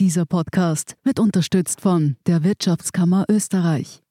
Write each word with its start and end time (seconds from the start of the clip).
Dieser 0.00 0.26
Podcast 0.26 0.96
wird 1.04 1.20
unterstützt 1.20 1.80
von 1.80 2.16
der 2.26 2.42
Wirtschaftskammer 2.42 3.26
Österreich. 3.30 4.02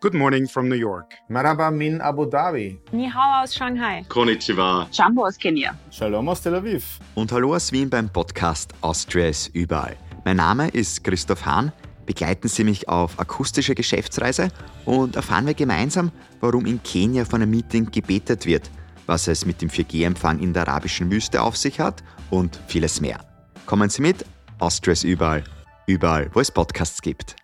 Good 0.00 0.14
morning 0.14 0.48
from 0.48 0.66
New 0.68 0.74
York. 0.74 1.12
Marhaba 1.28 1.70
min 1.70 2.00
Abu 2.00 2.24
Dhabi. 2.24 2.80
Ni 2.92 3.10
hao 3.10 3.42
aus 3.42 3.54
Shanghai. 3.54 4.06
Konnichiwa. 4.08 4.88
Jumbo 4.90 5.26
aus 5.26 5.36
Kenia. 5.36 5.76
Shalom 5.90 6.30
aus 6.30 6.40
Tel 6.40 6.54
Aviv. 6.54 6.98
Und 7.14 7.30
hallo 7.30 7.54
aus 7.54 7.72
Wien 7.72 7.90
beim 7.90 8.08
Podcast 8.08 8.72
Austria 8.80 9.28
ist 9.28 9.54
überall. 9.54 9.94
Mein 10.24 10.38
Name 10.38 10.68
ist 10.68 11.04
Christoph 11.04 11.44
Hahn. 11.44 11.72
Begleiten 12.06 12.48
Sie 12.48 12.64
mich 12.64 12.88
auf 12.88 13.20
akustische 13.20 13.74
Geschäftsreise 13.74 14.48
und 14.86 15.14
erfahren 15.14 15.46
wir 15.46 15.52
gemeinsam, 15.52 16.10
warum 16.40 16.64
in 16.64 16.82
Kenia 16.82 17.26
vor 17.26 17.38
einem 17.38 17.50
Meeting 17.50 17.90
gebetet 17.90 18.46
wird, 18.46 18.70
was 19.04 19.28
es 19.28 19.44
mit 19.44 19.60
dem 19.60 19.68
4G-Empfang 19.68 20.38
in 20.40 20.54
der 20.54 20.66
arabischen 20.66 21.10
Wüste 21.10 21.42
auf 21.42 21.58
sich 21.58 21.80
hat 21.80 22.02
und 22.30 22.58
vieles 22.66 23.00
mehr. 23.00 23.20
Kommen 23.66 23.90
Sie 23.90 24.02
mit, 24.02 24.24
Austria 24.58 24.92
ist 24.92 25.04
überall, 25.04 25.44
überall, 25.86 26.30
wo 26.32 26.40
es 26.40 26.50
Podcasts 26.50 27.02
gibt. 27.02 27.36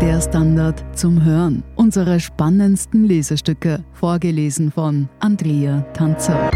Der 0.00 0.20
Standard 0.20 0.84
zum 0.96 1.24
Hören. 1.24 1.62
Unsere 1.76 2.20
spannendsten 2.20 3.04
Lesestücke, 3.04 3.84
vorgelesen 3.92 4.70
von 4.72 5.08
Andrea 5.20 5.82
Tanzer. 5.92 6.50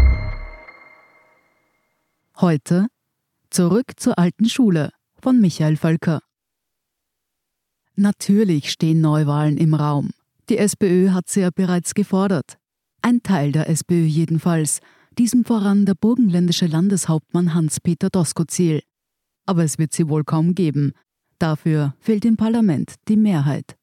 Heute 2.39 2.87
Zurück 3.53 3.91
zur 3.97 4.17
alten 4.17 4.49
Schule 4.49 4.89
von 5.21 5.39
Michael 5.39 5.77
Völker. 5.77 6.21
Natürlich 7.95 8.71
stehen 8.71 8.99
Neuwahlen 8.99 9.57
im 9.59 9.75
Raum. 9.75 10.09
Die 10.49 10.57
SPÖ 10.57 11.11
hat 11.11 11.29
sie 11.29 11.41
ja 11.41 11.51
bereits 11.53 11.93
gefordert. 11.93 12.57
Ein 13.03 13.21
Teil 13.21 13.51
der 13.51 13.69
SPÖ 13.69 14.05
jedenfalls, 14.05 14.79
diesem 15.19 15.45
voran 15.45 15.85
der 15.85 15.93
burgenländische 15.93 16.65
Landeshauptmann 16.65 17.53
Hans-Peter 17.53 18.09
Doskozil. 18.09 18.81
Aber 19.45 19.63
es 19.63 19.77
wird 19.77 19.93
sie 19.93 20.09
wohl 20.09 20.23
kaum 20.23 20.55
geben. 20.55 20.93
Dafür 21.37 21.93
fehlt 21.99 22.25
im 22.25 22.37
Parlament 22.37 22.95
die 23.07 23.17
Mehrheit. 23.17 23.77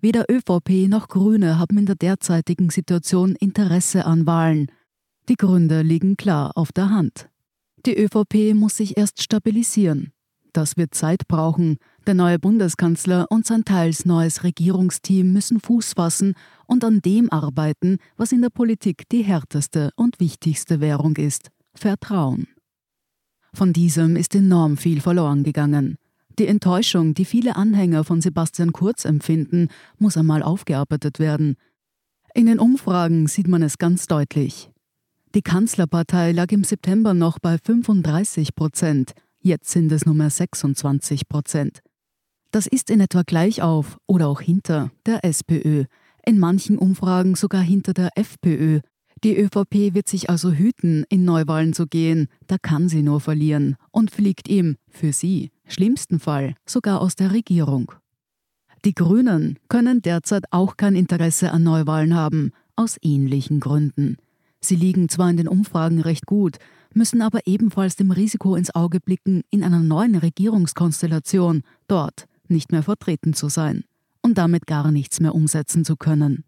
Weder 0.00 0.26
ÖVP 0.30 0.86
noch 0.88 1.08
Grüne 1.08 1.58
haben 1.58 1.76
in 1.76 1.86
der 1.86 1.96
derzeitigen 1.96 2.70
Situation 2.70 3.34
Interesse 3.34 4.06
an 4.06 4.28
Wahlen. 4.28 4.70
Die 5.28 5.34
Gründe 5.34 5.82
liegen 5.82 6.16
klar 6.16 6.52
auf 6.54 6.70
der 6.70 6.90
Hand. 6.90 7.28
Die 7.86 7.96
ÖVP 7.96 8.54
muss 8.54 8.76
sich 8.76 8.96
erst 8.96 9.22
stabilisieren. 9.22 10.12
Das 10.52 10.76
wird 10.76 10.94
Zeit 10.94 11.28
brauchen. 11.28 11.76
Der 12.06 12.14
neue 12.14 12.38
Bundeskanzler 12.38 13.26
und 13.30 13.46
sein 13.46 13.64
teils 13.64 14.04
neues 14.04 14.44
Regierungsteam 14.44 15.32
müssen 15.32 15.60
Fuß 15.60 15.92
fassen 15.92 16.34
und 16.66 16.84
an 16.84 17.00
dem 17.00 17.30
arbeiten, 17.30 17.98
was 18.16 18.32
in 18.32 18.42
der 18.42 18.50
Politik 18.50 19.08
die 19.10 19.22
härteste 19.22 19.90
und 19.94 20.18
wichtigste 20.20 20.80
Währung 20.80 21.16
ist 21.16 21.50
Vertrauen. 21.74 22.48
Von 23.52 23.72
diesem 23.72 24.16
ist 24.16 24.34
enorm 24.34 24.76
viel 24.76 25.00
verloren 25.00 25.44
gegangen. 25.44 25.96
Die 26.38 26.46
Enttäuschung, 26.46 27.14
die 27.14 27.24
viele 27.24 27.56
Anhänger 27.56 28.04
von 28.04 28.20
Sebastian 28.20 28.72
Kurz 28.72 29.04
empfinden, 29.04 29.68
muss 29.98 30.16
einmal 30.16 30.42
aufgearbeitet 30.42 31.18
werden. 31.18 31.56
In 32.34 32.46
den 32.46 32.58
Umfragen 32.58 33.26
sieht 33.26 33.48
man 33.48 33.62
es 33.62 33.78
ganz 33.78 34.06
deutlich. 34.06 34.70
Die 35.38 35.42
Kanzlerpartei 35.42 36.32
lag 36.32 36.50
im 36.50 36.64
September 36.64 37.14
noch 37.14 37.38
bei 37.38 37.58
35 37.58 38.56
Prozent, 38.56 39.12
jetzt 39.38 39.70
sind 39.70 39.92
es 39.92 40.04
nur 40.04 40.16
mehr 40.16 40.30
26 40.30 41.28
Prozent. 41.28 41.78
Das 42.50 42.66
ist 42.66 42.90
in 42.90 43.00
etwa 43.00 43.22
gleich 43.22 43.62
auf 43.62 43.98
oder 44.08 44.26
auch 44.26 44.40
hinter 44.40 44.90
der 45.06 45.24
SPÖ, 45.24 45.84
in 46.26 46.40
manchen 46.40 46.76
Umfragen 46.76 47.36
sogar 47.36 47.62
hinter 47.62 47.94
der 47.94 48.10
FPÖ. 48.16 48.80
Die 49.22 49.38
ÖVP 49.38 49.94
wird 49.94 50.08
sich 50.08 50.28
also 50.28 50.50
hüten, 50.50 51.04
in 51.08 51.24
Neuwahlen 51.24 51.72
zu 51.72 51.86
gehen, 51.86 52.26
da 52.48 52.56
kann 52.60 52.88
sie 52.88 53.04
nur 53.04 53.20
verlieren 53.20 53.76
und 53.92 54.10
fliegt 54.10 54.48
ihm, 54.48 54.74
für 54.90 55.12
sie, 55.12 55.52
schlimmsten 55.68 56.18
Fall, 56.18 56.56
sogar 56.66 57.00
aus 57.00 57.14
der 57.14 57.30
Regierung. 57.30 57.92
Die 58.84 58.92
Grünen 58.92 59.60
können 59.68 60.02
derzeit 60.02 60.46
auch 60.50 60.76
kein 60.76 60.96
Interesse 60.96 61.52
an 61.52 61.62
Neuwahlen 61.62 62.16
haben, 62.16 62.50
aus 62.74 62.96
ähnlichen 63.02 63.60
Gründen. 63.60 64.16
Sie 64.60 64.76
liegen 64.76 65.08
zwar 65.08 65.30
in 65.30 65.36
den 65.36 65.48
Umfragen 65.48 66.00
recht 66.00 66.26
gut, 66.26 66.58
müssen 66.94 67.22
aber 67.22 67.46
ebenfalls 67.46 67.96
dem 67.96 68.10
Risiko 68.10 68.56
ins 68.56 68.74
Auge 68.74 69.00
blicken, 69.00 69.42
in 69.50 69.62
einer 69.62 69.80
neuen 69.80 70.16
Regierungskonstellation 70.16 71.62
dort 71.86 72.26
nicht 72.48 72.72
mehr 72.72 72.82
vertreten 72.82 73.34
zu 73.34 73.48
sein 73.48 73.84
und 74.22 74.38
damit 74.38 74.66
gar 74.66 74.90
nichts 74.90 75.20
mehr 75.20 75.34
umsetzen 75.34 75.84
zu 75.84 75.96
können. 75.96 76.44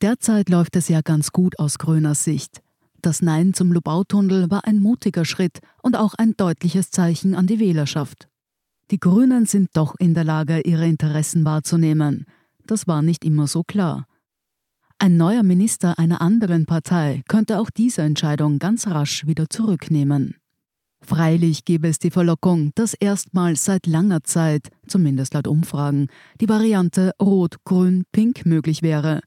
Derzeit 0.00 0.48
läuft 0.48 0.76
es 0.76 0.88
ja 0.88 1.02
ganz 1.02 1.30
gut 1.30 1.58
aus 1.58 1.78
grüner 1.78 2.14
Sicht. 2.14 2.62
Das 3.02 3.22
Nein 3.22 3.54
zum 3.54 3.72
Lubautunnel 3.72 4.50
war 4.50 4.66
ein 4.66 4.78
mutiger 4.78 5.24
Schritt 5.24 5.60
und 5.82 5.96
auch 5.96 6.14
ein 6.14 6.36
deutliches 6.36 6.90
Zeichen 6.90 7.34
an 7.34 7.46
die 7.46 7.58
Wählerschaft. 7.58 8.28
Die 8.90 8.98
Grünen 8.98 9.46
sind 9.46 9.70
doch 9.74 9.94
in 9.98 10.14
der 10.14 10.24
Lage, 10.24 10.60
ihre 10.60 10.86
Interessen 10.86 11.44
wahrzunehmen. 11.44 12.26
Das 12.66 12.86
war 12.86 13.02
nicht 13.02 13.24
immer 13.24 13.46
so 13.46 13.62
klar. 13.62 14.06
Ein 15.02 15.16
neuer 15.16 15.42
Minister 15.42 15.98
einer 15.98 16.20
anderen 16.20 16.66
Partei 16.66 17.22
könnte 17.26 17.58
auch 17.58 17.70
diese 17.70 18.02
Entscheidung 18.02 18.58
ganz 18.58 18.86
rasch 18.86 19.26
wieder 19.26 19.48
zurücknehmen. 19.48 20.34
Freilich 21.00 21.64
gäbe 21.64 21.88
es 21.88 21.98
die 21.98 22.10
Verlockung, 22.10 22.72
dass 22.74 22.92
erstmals 22.92 23.64
seit 23.64 23.86
langer 23.86 24.24
Zeit, 24.24 24.68
zumindest 24.86 25.32
laut 25.32 25.46
Umfragen, 25.46 26.08
die 26.42 26.50
Variante 26.50 27.12
Rot-Grün-Pink 27.18 28.44
möglich 28.44 28.82
wäre. 28.82 29.22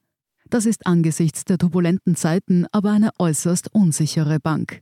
Das 0.48 0.68
ist 0.68 0.86
angesichts 0.86 1.44
der 1.44 1.58
turbulenten 1.58 2.16
Zeiten 2.16 2.68
aber 2.72 2.92
eine 2.92 3.10
äußerst 3.18 3.74
unsichere 3.74 4.40
Bank. 4.40 4.82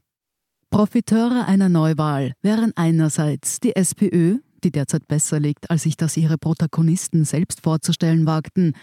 Profiteure 0.71 1.47
einer 1.47 1.69
Neuwahl 1.69 2.33
wären 2.41 2.73
einerseits 2.75 3.61
die 3.61 3.77
SPÖ, 3.77 4.39
die 4.65 4.71
derzeit 4.71 5.07
besser 5.07 5.39
liegt, 5.39 5.71
als 5.71 5.83
sich 5.83 5.95
das 5.95 6.17
ihre 6.17 6.37
Protagonisten 6.37 7.23
selbst 7.23 7.61
vorzustellen 7.61 8.25
wagten, 8.25 8.73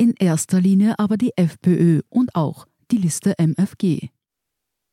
in 0.00 0.14
erster 0.18 0.62
Linie 0.62 0.98
aber 0.98 1.18
die 1.18 1.32
FPÖ 1.36 2.00
und 2.08 2.34
auch 2.34 2.66
die 2.90 2.96
Liste 2.96 3.34
MFG. 3.38 4.08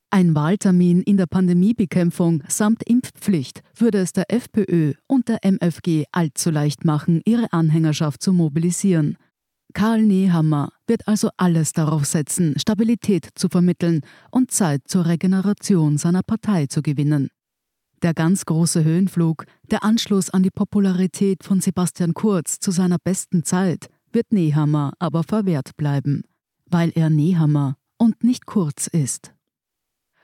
Ein 0.09 0.35
Wahltermin 0.35 1.01
in 1.01 1.15
der 1.15 1.27
Pandemiebekämpfung 1.27 2.43
samt 2.49 2.83
Impfpflicht 2.83 3.61
würde 3.73 3.99
es 3.99 4.11
der 4.11 4.29
FPÖ 4.29 4.95
und 5.07 5.29
der 5.29 5.45
MFG 5.45 6.03
allzu 6.11 6.49
leicht 6.49 6.83
machen, 6.83 7.21
ihre 7.23 7.53
Anhängerschaft 7.53 8.21
zu 8.21 8.33
mobilisieren. 8.33 9.17
Karl 9.73 10.03
Nehammer 10.03 10.73
wird 10.87 11.07
also 11.07 11.29
alles 11.37 11.71
darauf 11.71 12.03
setzen, 12.03 12.59
Stabilität 12.59 13.29
zu 13.35 13.47
vermitteln 13.47 14.01
und 14.29 14.51
Zeit 14.51 14.81
zur 14.87 15.05
Regeneration 15.05 15.97
seiner 15.97 16.23
Partei 16.23 16.65
zu 16.67 16.81
gewinnen. 16.81 17.29
Der 18.01 18.13
ganz 18.13 18.43
große 18.45 18.83
Höhenflug, 18.83 19.45
der 19.71 19.85
Anschluss 19.85 20.29
an 20.29 20.43
die 20.43 20.51
Popularität 20.51 21.45
von 21.45 21.61
Sebastian 21.61 22.13
Kurz 22.13 22.59
zu 22.59 22.71
seiner 22.71 22.97
besten 23.01 23.45
Zeit, 23.45 23.89
wird 24.11 24.31
Nehammer 24.31 24.93
aber 24.99 25.23
verwehrt 25.23 25.77
bleiben, 25.77 26.23
weil 26.65 26.91
er 26.95 27.09
Nehammer 27.09 27.77
und 27.97 28.23
nicht 28.23 28.45
Kurz 28.45 28.87
ist. 28.87 29.33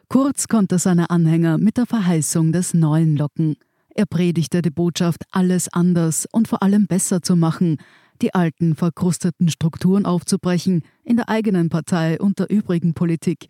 Kurz 0.10 0.48
konnte 0.48 0.78
seine 0.78 1.10
Anhänger 1.10 1.58
mit 1.58 1.78
der 1.78 1.86
Verheißung 1.86 2.52
des 2.52 2.74
Neuen 2.74 3.18
locken. 3.18 3.56
Er 3.96 4.06
predigte 4.06 4.62
die 4.62 4.70
Botschaft, 4.70 5.24
alles 5.32 5.72
anders 5.74 6.28
und 6.32 6.48
vor 6.48 6.62
allem 6.62 6.88
besser 6.88 7.22
zu 7.22 7.36
machen, 7.36 7.78
die 8.22 8.34
alten, 8.34 8.76
verkrusteten 8.76 9.50
Strukturen 9.50 10.06
aufzubrechen, 10.06 10.84
in 11.04 11.18
der 11.18 11.30
eigenen 11.30 11.70
Partei 11.70 12.20
und 12.20 12.40
der 12.40 12.50
übrigen 12.50 12.94
Politik. 12.94 13.50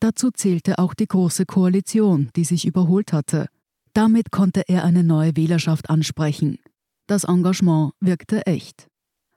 Dazu 0.00 0.30
zählte 0.30 0.78
auch 0.78 0.94
die 0.94 1.06
Große 1.06 1.46
Koalition, 1.46 2.30
die 2.34 2.44
sich 2.44 2.66
überholt 2.66 3.12
hatte. 3.12 3.46
Damit 3.92 4.30
konnte 4.30 4.62
er 4.68 4.84
eine 4.84 5.04
neue 5.04 5.36
Wählerschaft 5.36 5.90
ansprechen. 5.90 6.58
Das 7.06 7.24
Engagement 7.24 7.92
wirkte 8.00 8.46
echt. 8.46 8.89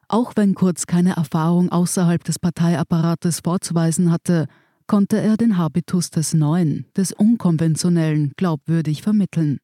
Auch 0.07 0.33
wenn 0.35 0.55
Kurz 0.55 0.85
keine 0.85 1.15
Erfahrung 1.15 1.69
außerhalb 1.69 2.23
des 2.23 2.39
Parteiapparates 2.39 3.41
vorzuweisen 3.43 4.11
hatte, 4.11 4.47
konnte 4.87 5.19
er 5.19 5.37
den 5.37 5.57
Habitus 5.57 6.09
des 6.09 6.33
Neuen, 6.33 6.85
des 6.95 7.13
Unkonventionellen 7.13 8.33
glaubwürdig 8.35 9.01
vermitteln. 9.01 9.59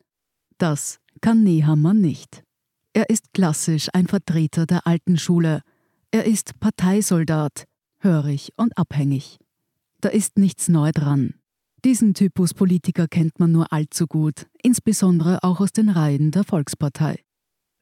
Das 0.57 0.99
kann 1.21 1.43
Nehammer 1.43 1.93
nicht. 1.93 2.43
Er 2.93 3.09
ist 3.09 3.33
klassisch 3.33 3.87
ein 3.93 4.07
Vertreter 4.07 4.65
der 4.65 4.87
alten 4.87 5.17
Schule. 5.17 5.61
Er 6.11 6.25
ist 6.25 6.59
Parteisoldat, 6.59 7.65
hörig 7.99 8.51
und 8.57 8.77
abhängig. 8.77 9.37
Da 10.01 10.09
ist 10.09 10.37
nichts 10.37 10.69
neu 10.69 10.91
dran. 10.91 11.35
Diesen 11.85 12.13
Typus 12.13 12.53
Politiker 12.53 13.07
kennt 13.07 13.39
man 13.39 13.51
nur 13.51 13.71
allzu 13.71 14.07
gut, 14.07 14.47
insbesondere 14.61 15.43
auch 15.43 15.61
aus 15.61 15.71
den 15.71 15.89
Reihen 15.89 16.31
der 16.31 16.43
Volkspartei. 16.43 17.23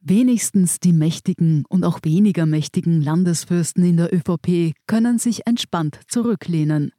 Wenigstens 0.00 0.80
die 0.80 0.92
mächtigen 0.92 1.64
und 1.68 1.84
auch 1.84 2.00
weniger 2.02 2.46
mächtigen 2.46 3.02
Landesfürsten 3.02 3.84
in 3.84 3.96
der 3.96 4.14
ÖVP 4.14 4.72
können 4.86 5.18
sich 5.18 5.46
entspannt 5.46 6.00
zurücklehnen. 6.06 6.92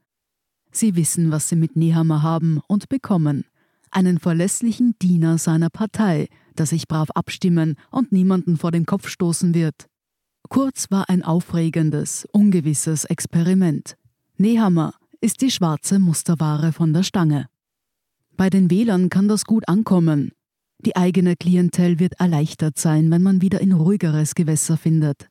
Sie 0.72 0.96
wissen, 0.96 1.32
was 1.32 1.50
sie 1.50 1.56
mit 1.56 1.76
Nehammer 1.76 2.22
haben 2.22 2.62
und 2.68 2.90
bekommen. 2.90 3.46
einen 3.92 4.20
verlässlichen 4.20 4.94
Diener 5.02 5.40
seiner 5.40 5.72
Partei, 5.72 6.28
der 6.58 6.68
sich 6.68 6.88
brav 6.88 7.10
abstimmen 7.16 7.76
und 7.90 8.12
niemanden 8.12 8.58
vor 8.58 8.72
den 8.72 8.86
Kopf 8.86 9.08
stoßen 9.08 9.56
wird. 9.56 9.88
Kurz 10.50 10.92
war 10.92 11.10
ein 11.10 11.24
aufregendes, 11.24 12.28
ungewisses 12.32 13.06
Experiment. 13.06 13.96
Nehammer 14.38 14.94
ist 15.22 15.42
die 15.42 15.52
schwarze 15.52 16.00
Musterware 16.00 16.72
von 16.72 16.94
der 16.94 17.04
Stange. 17.04 17.48
Bei 18.38 18.50
den 18.50 18.70
Wählern 18.72 19.10
kann 19.10 19.28
das 19.28 19.46
gut 19.46 19.68
ankommen. 19.68 20.32
Die 20.86 20.96
eigene 20.96 21.36
Klientel 21.36 22.00
wird 22.00 22.20
erleichtert 22.20 22.78
sein, 22.80 23.12
wenn 23.12 23.22
man 23.22 23.42
wieder 23.42 23.60
in 23.60 23.74
ruhigeres 23.74 24.34
Gewässer 24.34 24.78
findet. 24.78 25.30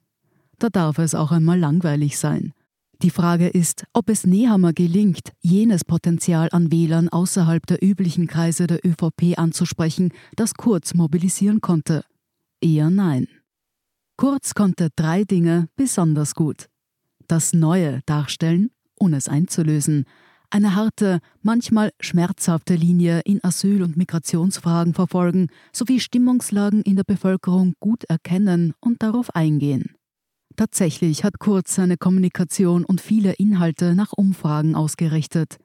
Da 0.59 0.69
darf 0.69 0.99
es 0.99 1.15
auch 1.15 1.33
einmal 1.33 1.59
langweilig 1.59 2.19
sein. 2.19 2.53
Die 3.01 3.11
Frage 3.11 3.49
ist, 3.49 3.85
ob 3.93 4.11
es 4.11 4.27
Nehammer 4.27 4.73
gelingt, 4.73 5.33
jenes 5.41 5.85
Potenzial 5.85 6.49
an 6.51 6.73
Wählern 6.73 7.09
außerhalb 7.09 7.65
der 7.65 7.83
üblichen 7.83 8.27
Kreise 8.27 8.67
der 8.67 8.85
ÖVP 8.85 9.39
anzusprechen, 9.39 10.13
das 10.35 10.55
Kurz 10.55 10.95
mobilisieren 10.95 11.61
konnte. 11.61 12.05
Eher 12.61 12.91
nein. 12.91 13.29
Kurz 14.17 14.55
konnte 14.55 14.89
drei 14.97 15.23
Dinge 15.23 15.69
besonders 15.77 16.35
gut. 16.35 16.69
Das 17.29 17.53
Neue 17.53 18.01
darstellen, 18.05 18.71
ohne 18.99 19.17
es 19.17 19.29
einzulösen, 19.29 20.05
eine 20.51 20.75
harte, 20.75 21.21
manchmal 21.43 21.93
schmerzhafte 22.01 22.75
Linie 22.75 23.21
in 23.25 23.43
Asyl- 23.45 23.83
und 23.83 23.97
Migrationsfragen 23.97 24.95
verfolgen 24.95 25.49
sowie 25.73 26.01
Stimmungslagen 26.01 26.83
in 26.83 26.97
der 26.97 27.05
Bevölkerung 27.05 27.75
gut 27.81 28.05
erkennen 28.05 28.73
und 28.81 29.03
darauf 29.03 29.35
eingehen. 29.35 29.95
Tatsächlich 30.57 31.23
hat 31.23 31.39
Kurz 31.39 31.75
seine 31.75 31.97
Kommunikation 31.97 32.85
und 32.85 33.01
viele 33.01 33.35
Inhalte 33.35 33.95
nach 33.95 34.13
Umfragen 34.17 34.75
ausgerichtet. 34.75 35.59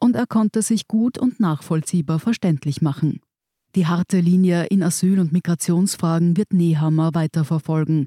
Und 0.00 0.14
er 0.14 0.26
konnte 0.26 0.62
sich 0.62 0.86
gut 0.86 1.18
und 1.18 1.40
nachvollziehbar 1.40 2.20
verständlich 2.20 2.80
machen. 2.82 3.20
Die 3.74 3.86
harte 3.86 4.20
Linie 4.20 4.66
in 4.66 4.82
Asyl- 4.82 5.20
und 5.20 5.32
Migrationsfragen 5.32 6.36
wird 6.36 6.52
Nehammer 6.52 7.14
weiterverfolgen. 7.14 8.06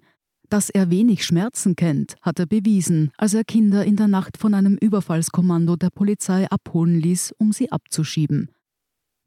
Dass 0.51 0.69
er 0.69 0.92
wenig 0.92 1.25
Schmerzen 1.25 1.75
kennt, 1.75 2.15
hat 2.21 2.38
er 2.38 2.45
bewiesen, 2.45 3.09
als 3.18 3.33
er 3.33 3.44
Kinder 3.44 3.83
in 3.86 3.95
der 3.95 4.07
Nacht 4.07 4.38
von 4.38 4.53
einem 4.53 4.75
Überfallskommando 4.75 5.77
der 5.77 5.89
Polizei 5.89 6.48
abholen 6.51 7.00
ließ, 7.00 7.33
um 7.39 7.51
sie 7.51 7.71
abzuschieben. 7.71 8.51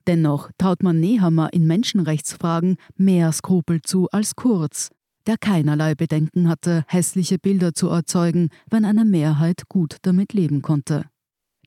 Dennoch 0.07 0.51
traut 0.59 0.83
man 0.83 1.01
Nehammer 1.01 1.53
in 1.53 1.67
Menschenrechtsfragen 1.67 2.77
mehr 2.97 3.33
Skrupel 3.33 3.81
zu 3.83 4.09
als 4.11 4.37
Kurz 4.37 4.91
der 5.27 5.39
keinerlei 5.39 5.95
Bedenken 5.95 6.49
hatte, 6.49 6.85
hässliche 6.87 7.39
Bilder 7.39 7.73
zu 7.73 7.89
erzeugen, 7.89 8.51
wenn 8.71 8.85
eine 8.85 9.05
Mehrheit 9.05 9.63
gut 9.69 9.97
damit 10.03 10.33
leben 10.33 10.63
konnte. 10.63 11.07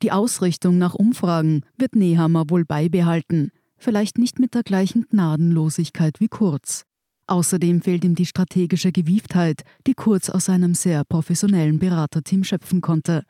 Die 0.04 0.12
Ausrichtung 0.12 0.78
nach 0.78 0.94
Umfragen 0.94 1.62
wird 1.78 1.96
Nehammer 1.96 2.50
wohl 2.50 2.66
beibehalten, 2.66 3.52
vielleicht 3.78 4.20
nicht 4.20 4.40
mit 4.40 4.54
der 4.54 4.64
gleichen 4.64 5.08
Gnadenlosigkeit 5.10 6.20
wie 6.20 6.28
Kurz. 6.28 6.86
Außerdem 7.28 7.82
fehlt 7.82 8.06
ihm 8.06 8.16
die 8.16 8.26
strategische 8.26 8.92
Gewieftheit, 8.92 9.64
die 9.86 9.94
Kurz 9.94 10.30
aus 10.30 10.46
seinem 10.46 10.74
sehr 10.74 11.04
professionellen 11.04 11.78
Beraterteam 11.78 12.44
schöpfen 12.44 12.82
konnte. 12.82 13.24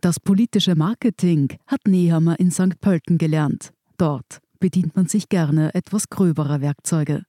Das 0.00 0.20
politische 0.20 0.74
Marketing 0.74 1.56
hat 1.66 1.80
Nehammer 1.86 2.38
in 2.38 2.50
St. 2.50 2.80
Pölten 2.80 3.16
gelernt. 3.16 3.72
Dort 3.96 4.40
bedient 4.58 4.96
man 4.96 5.06
sich 5.06 5.28
gerne 5.28 5.72
etwas 5.74 6.08
gröberer 6.08 6.60
Werkzeuge. 6.60 7.22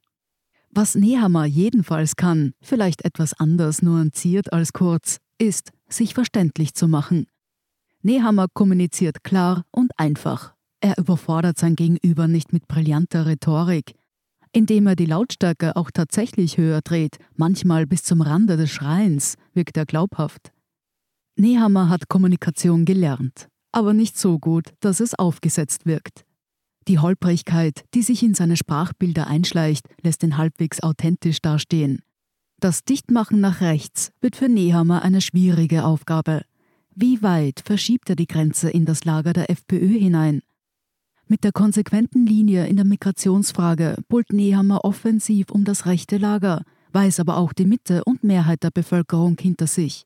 Was 0.71 0.95
Nehammer 0.95 1.45
jedenfalls 1.45 2.15
kann, 2.15 2.53
vielleicht 2.61 3.05
etwas 3.05 3.33
anders 3.33 3.81
nuanciert 3.81 4.51
als 4.51 4.73
kurz, 4.73 5.17
ist, 5.37 5.71
sich 5.87 6.13
verständlich 6.13 6.73
zu 6.73 6.87
machen. 6.87 7.27
Nehammer 8.01 8.47
kommuniziert 8.53 9.23
klar 9.23 9.63
und 9.71 9.91
einfach. 9.97 10.53
Er 10.81 10.97
überfordert 10.97 11.57
sein 11.57 11.75
Gegenüber 11.75 12.27
nicht 12.27 12.53
mit 12.53 12.67
brillanter 12.67 13.25
Rhetorik. 13.25 13.95
Indem 14.51 14.87
er 14.87 14.95
die 14.95 15.05
Lautstärke 15.05 15.75
auch 15.75 15.91
tatsächlich 15.91 16.57
höher 16.57 16.81
dreht, 16.81 17.17
manchmal 17.35 17.85
bis 17.85 18.03
zum 18.03 18.21
Rande 18.21 18.57
des 18.57 18.71
Schreins, 18.71 19.35
wirkt 19.53 19.77
er 19.77 19.85
glaubhaft. 19.85 20.51
Nehammer 21.35 21.89
hat 21.89 22.09
Kommunikation 22.09 22.85
gelernt, 22.85 23.47
aber 23.71 23.93
nicht 23.93 24.17
so 24.17 24.39
gut, 24.39 24.73
dass 24.79 24.99
es 24.99 25.13
aufgesetzt 25.13 25.85
wirkt. 25.85 26.25
Die 26.87 26.99
Holprigkeit, 26.99 27.83
die 27.93 28.01
sich 28.01 28.23
in 28.23 28.33
seine 28.33 28.55
Sprachbilder 28.55 29.27
einschleicht, 29.27 29.87
lässt 30.01 30.23
ihn 30.23 30.37
halbwegs 30.37 30.81
authentisch 30.81 31.41
dastehen. 31.41 32.01
Das 32.59 32.83
Dichtmachen 32.83 33.39
nach 33.39 33.61
rechts 33.61 34.11
wird 34.19 34.35
für 34.35 34.49
Nehammer 34.49 35.03
eine 35.03 35.21
schwierige 35.21 35.83
Aufgabe. 35.83 36.43
Wie 36.95 37.21
weit 37.21 37.61
verschiebt 37.63 38.09
er 38.09 38.15
die 38.15 38.25
Grenze 38.25 38.71
in 38.71 38.85
das 38.85 39.05
Lager 39.05 39.33
der 39.33 39.51
FPÖ 39.51 39.99
hinein? 39.99 40.41
Mit 41.29 41.43
der 41.43 41.51
konsequenten 41.51 42.25
Linie 42.25 42.67
in 42.67 42.77
der 42.77 42.85
Migrationsfrage 42.85 43.97
pult 44.07 44.31
Nehammer 44.31 44.85
offensiv 44.85 45.51
um 45.51 45.65
das 45.65 45.85
rechte 45.85 46.17
Lager, 46.17 46.63
weiß 46.93 47.19
aber 47.19 47.35
auch 47.35 47.51
die 47.51 47.65
Mitte 47.65 48.05
und 48.05 48.23
Mehrheit 48.23 48.63
der 48.63 48.71
Bevölkerung 48.71 49.35
hinter 49.37 49.67
sich. 49.67 50.05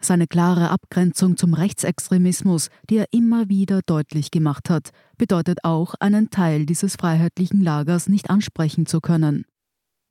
Seine 0.00 0.26
klare 0.26 0.70
Abgrenzung 0.70 1.36
zum 1.36 1.54
Rechtsextremismus, 1.54 2.70
die 2.90 2.96
er 2.96 3.06
immer 3.12 3.48
wieder 3.48 3.82
deutlich 3.86 4.32
gemacht 4.32 4.68
hat, 4.68 4.90
bedeutet 5.16 5.62
auch, 5.62 5.94
einen 6.00 6.30
Teil 6.30 6.66
dieses 6.66 6.96
freiheitlichen 6.96 7.62
Lagers 7.62 8.08
nicht 8.08 8.28
ansprechen 8.28 8.86
zu 8.86 9.00
können. 9.00 9.44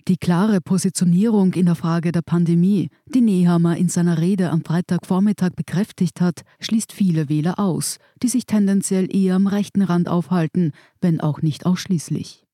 Die 0.07 0.17
klare 0.17 0.61
Positionierung 0.61 1.53
in 1.53 1.67
der 1.67 1.75
Frage 1.75 2.11
der 2.11 2.23
Pandemie, 2.23 2.89
die 3.05 3.21
Nehammer 3.21 3.77
in 3.77 3.87
seiner 3.87 4.17
Rede 4.17 4.49
am 4.49 4.63
Freitagvormittag 4.63 5.51
bekräftigt 5.55 6.21
hat, 6.21 6.41
schließt 6.59 6.91
viele 6.91 7.29
Wähler 7.29 7.59
aus, 7.59 7.97
die 8.23 8.27
sich 8.27 8.47
tendenziell 8.47 9.13
eher 9.15 9.35
am 9.35 9.45
rechten 9.45 9.83
Rand 9.83 10.09
aufhalten, 10.09 10.71
wenn 11.01 11.21
auch 11.21 11.43
nicht 11.43 11.67
ausschließlich. 11.67 12.45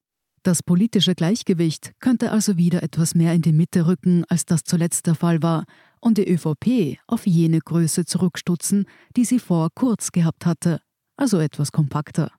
Das 0.44 0.62
politische 0.62 1.16
Gleichgewicht 1.16 1.94
könnte 2.00 2.32
also 2.32 2.58
wieder 2.58 2.84
etwas 2.84 3.16
mehr 3.16 3.34
in 3.34 3.42
die 3.42 3.54
Mitte 3.54 3.88
rücken, 3.88 4.26
als 4.28 4.46
das 4.46 4.64
zuletzt 4.64 5.08
der 5.08 5.16
Fall 5.16 5.42
war, 5.42 5.64
und 6.02 6.18
die 6.18 6.30
ÖVP 6.30 7.00
auf 7.08 7.26
jene 7.26 7.60
Größe 7.60 8.06
zurückstutzen, 8.06 8.86
die 9.16 9.26
sie 9.26 9.40
vor 9.40 9.70
kurz 9.74 10.12
gehabt 10.12 10.46
hatte, 10.46 10.82
also 11.16 11.40
etwas 11.40 11.72
kompakter. 11.72 12.32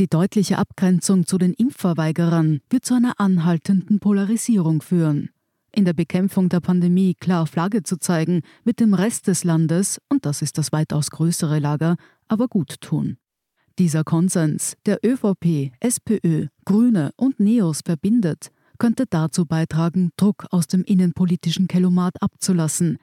Die 0.00 0.08
deutliche 0.08 0.56
Abgrenzung 0.56 1.26
zu 1.26 1.36
den 1.36 1.52
Impfverweigerern 1.52 2.62
wird 2.70 2.86
zu 2.86 2.94
einer 2.94 3.20
anhaltenden 3.20 4.00
Polarisierung 4.00 4.80
führen. 4.80 5.28
In 5.72 5.84
der 5.84 5.92
Bekämpfung 5.92 6.48
der 6.48 6.60
Pandemie 6.60 7.12
klar 7.12 7.46
Flagge 7.46 7.82
zu 7.82 7.98
zeigen, 7.98 8.40
wird 8.64 8.80
dem 8.80 8.94
Rest 8.94 9.26
des 9.26 9.44
Landes, 9.44 10.00
und 10.08 10.24
das 10.24 10.40
ist 10.40 10.56
das 10.56 10.72
weitaus 10.72 11.10
größere 11.10 11.58
Lager, 11.58 11.96
aber 12.28 12.48
gut 12.48 12.80
tun. 12.80 13.18
Dieser 13.78 14.02
Konsens, 14.02 14.74
der 14.86 15.00
ÖVP, 15.04 15.70
SPÖ, 15.80 16.46
Grüne 16.64 17.10
und 17.16 17.38
Neos 17.38 17.82
verbindet, 17.84 18.52
könnte 18.78 19.04
dazu 19.04 19.44
beitragen, 19.44 20.12
Druck 20.16 20.46
aus 20.50 20.66
dem 20.66 20.82
innenpolitischen 20.82 21.68
Kellomat 21.68 22.22
abzulassen. 22.22 22.96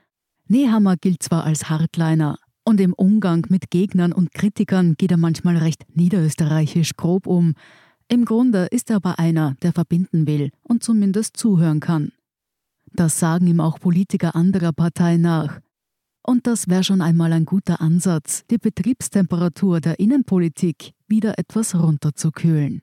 Nehammer 0.47 0.97
gilt 0.97 1.21
zwar 1.21 1.43
als 1.43 1.69
Hardliner, 1.69 2.39
und 2.67 2.81
im 2.81 2.91
Umgang 2.91 3.47
mit 3.47 3.71
Gegnern 3.71 4.11
und 4.11 4.33
Kritikern 4.33 4.95
geht 4.97 5.11
er 5.11 5.17
manchmal 5.17 5.55
recht 5.55 5.85
niederösterreichisch 5.95 6.97
grob 6.97 7.25
um. 7.25 7.53
Im 8.09 8.25
Grunde 8.25 8.65
ist 8.65 8.89
er 8.89 8.97
aber 8.97 9.19
einer, 9.19 9.55
der 9.61 9.71
verbinden 9.71 10.27
will 10.27 10.51
und 10.63 10.83
zumindest 10.83 11.37
zuhören 11.37 11.79
kann. 11.79 12.11
Das 12.91 13.19
sagen 13.19 13.47
ihm 13.47 13.61
auch 13.61 13.79
Politiker 13.79 14.35
anderer 14.35 14.73
Parteien 14.73 15.21
nach. 15.21 15.61
Und 16.23 16.45
das 16.45 16.67
wäre 16.67 16.83
schon 16.83 16.99
einmal 16.99 17.31
ein 17.31 17.45
guter 17.45 17.79
Ansatz, 17.79 18.43
die 18.51 18.57
Betriebstemperatur 18.57 19.79
der 19.79 19.97
Innenpolitik 20.01 20.91
wieder 21.07 21.39
etwas 21.39 21.73
runterzukühlen. 21.73 22.81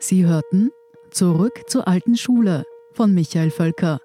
Sie 0.00 0.26
hörten 0.26 0.70
Zurück 1.12 1.62
zur 1.68 1.86
alten 1.86 2.16
Schule 2.16 2.64
von 2.92 3.14
Michael 3.14 3.52
Völker. 3.52 4.00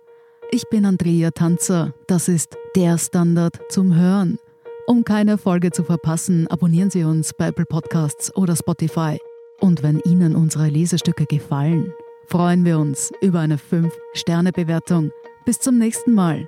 Ich 0.50 0.64
bin 0.70 0.86
Andrea 0.86 1.32
Tanzer. 1.32 1.94
Das 2.08 2.30
ist 2.30 2.56
der 2.76 2.98
Standard 2.98 3.60
zum 3.70 3.94
Hören. 3.96 4.40
Um 4.86 5.04
keine 5.04 5.38
Folge 5.38 5.72
zu 5.72 5.84
verpassen, 5.84 6.48
abonnieren 6.48 6.90
Sie 6.90 7.04
uns 7.04 7.34
bei 7.34 7.48
Apple 7.48 7.66
Podcasts 7.66 8.34
oder 8.34 8.56
Spotify. 8.56 9.18
Und 9.60 9.84
wenn 9.84 10.00
Ihnen 10.06 10.38
unsere 10.38 10.70
Lesestücke 10.70 11.26
gefallen, 11.26 11.94
freuen 12.28 12.64
wir 12.64 12.80
uns 12.80 13.12
über 13.20 13.42
eine 13.42 13.58
5-Sterne-Bewertung. 13.58 15.12
Bis 15.46 15.60
zum 15.60 15.78
nächsten 15.78 16.14
Mal. 16.14 16.48